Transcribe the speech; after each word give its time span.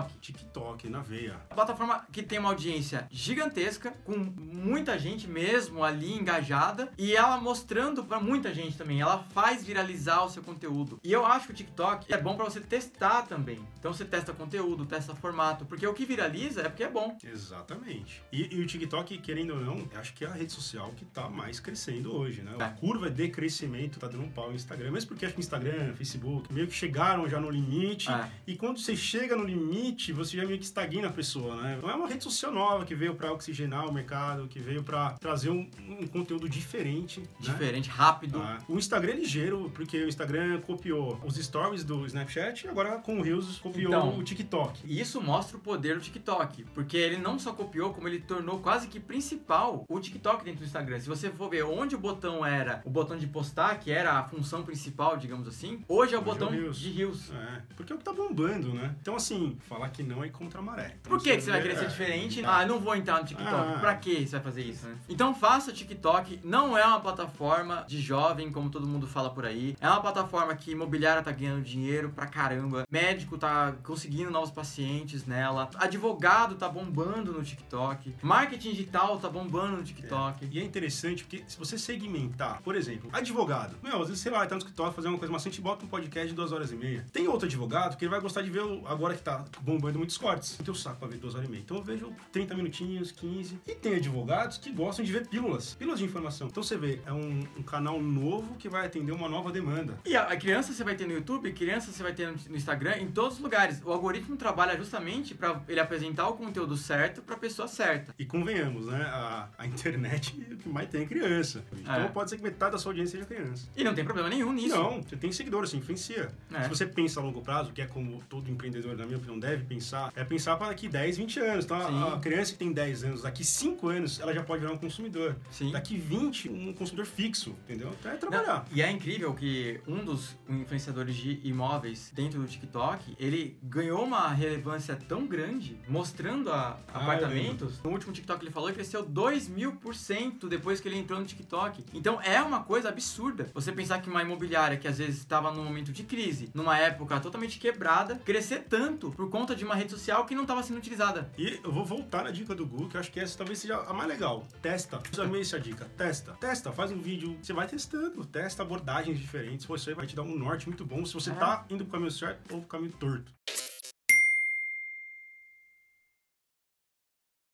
TikTok. 0.00 0.18
TikTok 0.20 0.88
na 0.88 1.00
veia. 1.00 1.40
A 1.50 1.54
plataforma 1.54 2.06
que 2.12 2.22
tem 2.22 2.38
uma 2.38 2.50
audiência 2.50 3.06
gigantesca, 3.10 3.92
com 4.04 4.16
muita 4.16 4.98
gente 4.98 5.28
mesmo 5.28 5.84
ali 5.84 6.12
engajada, 6.12 6.90
e 6.96 7.14
ela 7.14 7.38
mostrando 7.38 8.04
pra 8.04 8.20
muita 8.20 8.52
gente 8.54 8.76
também. 8.76 9.00
Ela 9.00 9.18
faz 9.32 9.64
viralizar 9.64 10.24
o 10.24 10.30
seu 10.30 10.42
conteúdo. 10.42 11.00
E 11.02 11.12
eu 11.12 11.24
acho 11.24 11.46
que 11.46 11.52
o 11.52 11.56
TikTok 11.56 12.12
é 12.12 12.18
bom 12.18 12.36
pra 12.36 12.44
você 12.44 12.60
testar 12.60 13.22
também. 13.22 13.60
Então 13.78 13.92
você 13.92 14.04
testa 14.04 14.32
conteúdo, 14.32 14.86
testa 14.86 15.14
formato, 15.14 15.64
porque 15.66 15.86
o 15.86 15.94
que 15.94 16.04
viraliza 16.04 16.62
é 16.62 16.68
porque 16.68 16.84
é 16.84 16.90
bom. 16.90 17.16
Exatamente. 17.22 18.22
E, 18.32 18.54
e 18.54 18.60
o 18.60 18.66
TikTok, 18.66 19.18
querendo 19.18 19.54
ou 19.54 19.60
não, 19.60 19.88
acho 19.96 20.14
que 20.14 20.24
é 20.24 20.28
a 20.28 20.32
rede 20.32 20.52
social 20.52 20.92
que 20.96 21.04
tá 21.04 21.28
mais 21.28 21.60
crescendo 21.60 22.14
hoje, 22.14 22.42
né? 22.42 22.54
É. 22.58 22.64
A 22.64 22.68
curva 22.70 23.10
de 23.10 23.28
crescimento 23.28 23.98
tá 23.98 24.06
dando 24.06 24.24
um 24.24 24.30
pau 24.30 24.50
no 24.50 24.56
Instagram, 24.56 24.90
mesmo 24.90 25.08
porque 25.08 25.24
acho 25.24 25.34
que 25.34 25.40
Instagram, 25.40 25.94
Facebook, 25.94 26.52
meio 26.52 26.66
que 26.66 26.74
chegaram 26.74 27.28
já 27.28 27.40
no 27.40 27.50
limite. 27.50 28.10
É. 28.10 28.30
E 28.46 28.56
quando 28.56 28.78
você 28.78 28.94
chega 28.96 29.36
no 29.36 29.44
limite, 29.44 29.81
você 30.12 30.36
já 30.36 30.44
meio 30.46 30.58
que 30.58 30.64
estagna 30.64 31.08
a 31.08 31.12
pessoa, 31.12 31.56
né? 31.60 31.74
Então 31.78 31.90
é 31.90 31.94
uma 31.94 32.06
rede 32.06 32.22
social 32.22 32.52
nova 32.52 32.84
que 32.84 32.94
veio 32.94 33.14
pra 33.14 33.32
oxigenar 33.32 33.88
o 33.88 33.92
mercado, 33.92 34.46
que 34.48 34.58
veio 34.58 34.82
pra 34.82 35.12
trazer 35.14 35.50
um, 35.50 35.68
um 35.88 36.06
conteúdo 36.06 36.48
diferente. 36.48 37.20
né? 37.20 37.26
Diferente, 37.40 37.88
rápido. 37.88 38.38
Ah, 38.40 38.58
o 38.68 38.76
Instagram 38.78 39.12
é 39.12 39.16
ligeiro, 39.16 39.70
porque 39.74 39.96
o 40.04 40.08
Instagram 40.08 40.60
copiou 40.60 41.18
os 41.24 41.36
stories 41.36 41.84
do 41.84 42.06
Snapchat 42.06 42.66
e 42.66 42.68
agora 42.68 42.98
com 42.98 43.18
o 43.18 43.22
Reels 43.22 43.58
copiou 43.58 43.88
Então. 43.88 44.18
o 44.18 44.22
TikTok. 44.22 44.80
E 44.84 45.00
isso 45.00 45.20
mostra 45.20 45.56
o 45.56 45.60
poder 45.60 45.96
do 45.96 46.00
TikTok, 46.00 46.64
porque 46.74 46.96
ele 46.96 47.16
não 47.16 47.38
só 47.38 47.52
copiou, 47.52 47.92
como 47.92 48.06
ele 48.08 48.20
tornou 48.20 48.58
quase 48.60 48.86
que 48.88 49.00
principal 49.00 49.84
o 49.88 50.00
TikTok 50.00 50.44
dentro 50.44 50.60
do 50.60 50.66
Instagram. 50.66 51.00
Se 51.00 51.08
você 51.08 51.30
for 51.30 51.48
ver 51.48 51.64
onde 51.64 51.94
o 51.94 51.98
botão 51.98 52.44
era 52.44 52.80
o 52.84 52.90
botão 52.90 53.16
de 53.16 53.26
postar, 53.26 53.78
que 53.78 53.90
era 53.90 54.18
a 54.18 54.24
função 54.24 54.62
principal, 54.62 55.16
digamos 55.16 55.46
assim, 55.48 55.82
hoje 55.88 56.14
é 56.14 56.18
o 56.18 56.20
Hoje 56.22 56.30
é 56.30 56.32
o 56.32 56.34
botão 56.34 56.48
Reels. 56.50 56.78
de 56.78 56.90
Reels. 56.90 57.30
É, 57.32 57.62
porque 57.76 57.92
é 57.92 57.96
o 57.96 57.98
que 57.98 58.04
tá 58.04 58.12
bombando, 58.12 58.72
né? 58.74 58.94
Então, 59.00 59.14
assim, 59.16 59.56
falar 59.62 59.88
que 59.90 60.02
não 60.02 60.22
é 60.24 60.28
contra 60.28 60.58
a 60.60 60.62
maré. 60.62 60.96
Então, 61.00 61.10
Por 61.16 61.22
que, 61.22 61.34
que 61.36 61.40
você 61.42 61.50
vai 61.50 61.62
querer 61.62 61.76
ser 61.78 61.84
é, 61.84 61.88
diferente? 61.88 62.40
é. 62.44 62.46
Ah, 62.46 62.66
não 62.66 62.78
vou 62.80 62.94
entrar 62.96 63.18
no 63.20 63.24
TikTok. 63.26 63.50
Ah. 63.54 63.78
Pra 63.80 63.94
que 63.96 64.26
você 64.26 64.32
vai 64.36 64.40
fazer 64.42 64.62
isso, 64.62 64.86
né? 64.86 64.96
Então 65.08 65.34
faça 65.34 65.70
o 65.70 65.74
TikTok. 65.74 66.40
Não 66.44 66.76
é 66.76 66.84
uma 66.84 67.00
plataforma 67.00 67.84
de 67.88 68.00
jovem, 68.00 68.50
como 68.50 68.70
todo 68.70 68.86
mundo 68.86 69.06
fala 69.06 69.30
por 69.30 69.44
aí. 69.46 69.76
É 69.80 69.88
uma 69.88 70.00
plataforma 70.00 70.54
que 70.54 70.72
imobiliária 70.72 71.22
tá 71.22 71.32
ganhando 71.32 71.62
dinheiro 71.62 72.10
pra 72.10 72.26
caramba. 72.26 72.86
Médico 72.90 73.38
tá 73.38 73.74
conseguindo 73.82 74.30
novos 74.30 74.50
pacientes 74.50 75.26
nela. 75.26 75.68
Advogado 75.76 76.54
tá 76.56 76.68
bombando 76.68 77.32
no 77.32 77.42
TikTok. 77.42 78.14
Marketing 78.22 78.70
digital 78.70 79.18
tá 79.18 79.28
bombando 79.28 79.76
no 79.78 79.82
TikTok. 79.82 80.48
E 80.50 80.58
é 80.58 80.64
interessante 80.64 81.24
porque 81.24 81.44
se 81.46 81.58
você 81.58 81.76
segmentar, 81.78 82.60
por 82.62 82.74
exemplo, 82.74 83.08
advogado, 83.12 83.76
meu, 83.82 84.00
às 84.00 84.08
vezes, 84.08 84.22
sei 84.22 84.32
lá, 84.32 84.44
tá 84.46 84.54
no 84.54 84.58
escritório 84.60 84.92
fazendo 84.92 85.12
uma 85.12 85.18
coisa 85.18 85.32
maçante 85.32 85.58
e 85.58 85.62
bota 85.62 85.84
um 85.84 85.88
podcast 85.88 86.28
de 86.28 86.34
duas 86.34 86.52
horas 86.52 86.72
e 86.72 86.76
meia. 86.76 87.04
Tem 87.12 87.28
outro 87.28 87.46
advogado 87.46 87.96
que 87.96 88.04
ele 88.04 88.10
vai 88.10 88.20
gostar 88.20 88.42
de 88.42 88.50
ver, 88.50 88.60
o- 88.62 88.86
agora 88.86 89.14
que 89.14 89.22
tá 89.22 89.44
bombando 89.60 89.98
muitos 89.98 90.16
cortes. 90.16 90.56
Não 90.58 90.64
tem 90.64 90.72
o 90.72 90.76
saco 90.76 90.98
pra 90.98 91.08
ver 91.08 91.18
duas 91.18 91.34
horas 91.34 91.46
e 91.48 91.50
meia. 91.50 91.60
Então 91.62 91.76
eu 91.76 91.82
vejo 91.82 92.12
30 92.32 92.54
minutinhos, 92.54 93.12
15. 93.12 93.58
E 93.66 93.74
tem 93.74 93.94
advogados 93.96 94.58
que 94.58 94.70
gostam 94.72 95.04
de 95.04 95.12
ver 95.12 95.26
pílulas, 95.28 95.74
pílulas 95.74 95.98
de 95.98 96.04
informação. 96.04 96.48
Então 96.48 96.62
você 96.62 96.76
vê, 96.76 97.00
é 97.06 97.12
um, 97.12 97.40
um 97.58 97.62
canal 97.62 98.00
novo 98.00 98.54
que 98.56 98.68
vai 98.68 98.86
atender 98.86 99.12
uma 99.12 99.28
nova 99.28 99.50
demanda. 99.52 99.98
E 100.04 100.16
a, 100.16 100.24
a 100.24 100.36
criança 100.36 100.72
você 100.72 100.82
vai 100.84 100.94
ter 100.94 101.06
no 101.06 101.12
YouTube, 101.12 101.52
criança 101.52 101.92
você 101.92 102.02
vai 102.02 102.12
ter 102.12 102.26
no, 102.26 102.34
no 102.48 102.56
Instagram, 102.56 102.96
em 102.98 103.08
todos 103.10 103.36
os 103.36 103.40
lugares. 103.42 103.80
O 103.84 103.90
algoritmo 103.92 104.36
trabalha 104.36 104.76
justamente 104.76 105.34
pra 105.34 105.60
ele 105.68 105.80
apresentar 105.80 106.28
o 106.28 106.34
conteúdo 106.34 106.76
certo 106.76 107.22
pra 107.22 107.36
pessoa 107.36 107.68
certa. 107.68 108.14
E 108.18 108.24
convenhamos, 108.24 108.86
né? 108.86 109.02
A, 109.02 109.48
a 109.58 109.66
internet 109.66 110.32
o 110.52 110.56
que 110.56 110.68
mais 110.68 110.88
tem 110.88 111.02
é 111.02 111.06
criança. 111.06 111.64
Então 111.72 111.94
É. 111.94 112.08
pode 112.08 112.30
ser 112.30 112.36
que 112.36 112.42
metade 112.42 112.72
da 112.72 112.78
sua 112.78 112.90
audiência 112.90 113.12
seja 113.18 113.24
criança. 113.26 113.68
E 113.76 113.84
não 113.84 113.94
tem 113.94 114.04
problema 114.04 114.28
nenhum 114.28 114.52
nisso. 114.52 114.74
Não, 114.76 115.02
você 115.02 115.16
tem 115.16 115.30
seguidor, 115.32 115.64
assim, 115.64 115.78
influencia. 115.78 116.30
É. 116.52 116.62
Se 116.62 116.68
você 116.68 116.86
pensa 116.86 117.20
a 117.20 117.22
longo 117.22 117.40
prazo, 117.42 117.72
que 117.72 117.80
é 117.82 117.86
como 117.86 118.22
todo 118.28 118.50
empreendedor, 118.50 118.96
na 118.96 119.04
minha 119.04 119.16
opinião, 119.18 119.38
deve 119.42 119.64
pensar, 119.64 120.12
é 120.16 120.24
pensar 120.24 120.56
para 120.56 120.68
daqui 120.68 120.88
10, 120.88 121.16
20 121.18 121.40
anos. 121.40 121.64
Então, 121.64 121.78
Sim. 121.80 122.02
a, 122.02 122.14
a 122.14 122.18
criança 122.20 122.52
que 122.52 122.58
tem 122.58 122.72
10 122.72 123.04
anos, 123.04 123.22
daqui 123.22 123.44
5 123.44 123.88
anos, 123.88 124.20
ela 124.20 124.32
já 124.32 124.42
pode 124.42 124.60
virar 124.60 124.72
um 124.72 124.78
consumidor. 124.78 125.36
Sim. 125.50 125.70
Daqui 125.72 125.96
20, 125.98 126.48
um 126.50 126.72
consumidor 126.72 127.06
fixo, 127.06 127.50
entendeu? 127.64 127.90
Então 127.98 128.12
é 128.12 128.16
trabalhar. 128.16 128.46
Não, 128.46 128.64
e 128.76 128.80
é 128.82 128.90
incrível 128.90 129.34
que 129.34 129.80
um 129.86 130.04
dos 130.04 130.36
influenciadores 130.48 131.14
de 131.16 131.40
imóveis 131.44 132.10
dentro 132.14 132.40
do 132.40 132.46
TikTok, 132.46 133.14
ele 133.18 133.56
ganhou 133.62 134.04
uma 134.04 134.28
relevância 134.28 134.96
tão 135.08 135.26
grande, 135.26 135.78
mostrando 135.88 136.50
a- 136.50 136.78
Ah, 136.92 137.00
apartamentos. 137.02 137.80
No 137.82 137.90
último 137.90 138.12
TikTok 138.12 138.42
ele 138.44 138.50
falou 138.50 138.68
que 138.68 138.74
cresceu 138.76 139.04
2 139.04 139.48
mil 139.48 139.72
por 139.76 139.94
cento 139.94 140.48
depois 140.48 140.80
que 140.80 140.88
ele 140.88 140.98
entrou 140.98 141.18
no 141.18 141.26
TikTok. 141.26 141.84
Então 141.92 142.20
é 142.22 142.40
uma 142.42 142.62
coisa 142.62 142.88
absurda. 142.88 143.50
Você 143.54 143.72
pensar 143.72 144.00
que 144.00 144.08
uma 144.08 144.22
imobiliária 144.22 144.76
que 144.76 144.86
às 144.88 144.98
vezes 144.98 145.18
estava 145.18 145.50
num 145.50 145.64
momento 145.64 145.92
de 145.92 146.02
crise, 146.04 146.50
numa 146.54 146.78
época 146.78 147.18
totalmente 147.20 147.58
quebrada, 147.58 148.16
crescer 148.24 148.66
tanto 148.68 149.10
por 149.10 149.28
conta 149.32 149.56
de 149.56 149.64
uma 149.64 149.74
rede 149.74 149.90
social 149.90 150.26
que 150.26 150.34
não 150.34 150.42
estava 150.42 150.62
sendo 150.62 150.76
utilizada. 150.76 151.32
E 151.38 151.58
eu 151.64 151.72
vou 151.72 151.84
voltar 151.86 152.22
na 152.24 152.30
dica 152.30 152.54
do 152.54 152.66
Google, 152.66 152.88
que 152.90 152.96
eu 152.96 153.00
acho 153.00 153.10
que 153.10 153.18
essa 153.18 153.36
talvez 153.38 153.58
seja 153.58 153.78
a 153.80 153.92
mais 153.94 154.08
legal. 154.08 154.46
Testa. 154.60 155.00
Eu 155.16 155.24
amei 155.24 155.40
essa 155.40 155.58
dica. 155.58 155.86
Testa. 155.96 156.32
Testa. 156.34 156.70
Faz 156.70 156.92
um 156.92 156.98
vídeo. 156.98 157.38
Você 157.42 157.52
vai 157.54 157.66
testando. 157.66 158.24
Testa 158.26 158.62
abordagens 158.62 159.18
diferentes. 159.18 159.64
Pô, 159.64 159.74
Isso 159.74 159.88
aí 159.88 159.96
vai 159.96 160.06
te 160.06 160.14
dar 160.14 160.22
um 160.22 160.36
norte 160.36 160.68
muito 160.68 160.84
bom 160.84 161.04
se 161.06 161.14
você 161.14 161.30
É. 161.30 161.34
tá 161.34 161.64
indo 161.70 161.82
pro 161.84 161.92
caminho 161.94 162.10
certo 162.10 162.52
ou 162.52 162.60
pro 162.60 162.68
caminho 162.68 162.92
torto. 162.92 163.32